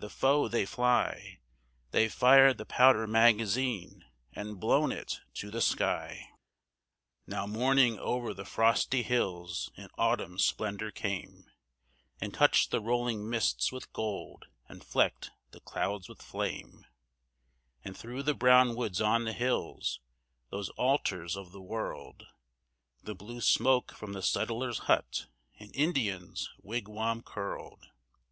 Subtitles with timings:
[0.00, 0.48] the foe!
[0.48, 1.38] they fly!
[1.92, 6.36] They've fired the powder magazine and blown it to the sky!" III
[7.28, 11.48] Now morning o'er the frosty hills in autumn splendor came,
[12.20, 16.84] And touched the rolling mists with gold, and flecked the clouds with flame;
[17.84, 20.00] And through the brown woods on the hills
[20.50, 22.26] those altars of the world
[23.04, 25.28] The blue smoke from the settler's hut
[25.60, 27.86] and Indian's wigwam curled.